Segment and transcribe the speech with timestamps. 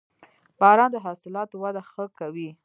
[0.59, 2.49] •باران د حاصلاتو وده ښه کوي.